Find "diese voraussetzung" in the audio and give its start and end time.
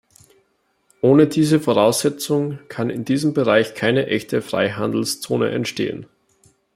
1.27-2.57